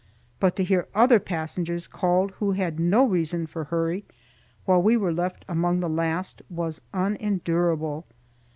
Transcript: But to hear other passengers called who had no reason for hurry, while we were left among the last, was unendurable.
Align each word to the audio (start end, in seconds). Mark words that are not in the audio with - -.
But 0.39 0.55
to 0.55 0.63
hear 0.63 0.87
other 0.95 1.19
passengers 1.19 1.85
called 1.85 2.31
who 2.41 2.53
had 2.53 2.79
no 2.79 3.05
reason 3.05 3.45
for 3.45 3.65
hurry, 3.65 4.03
while 4.65 4.81
we 4.81 4.97
were 4.97 5.13
left 5.13 5.45
among 5.47 5.79
the 5.79 5.89
last, 5.91 6.41
was 6.49 6.81
unendurable. 6.91 8.07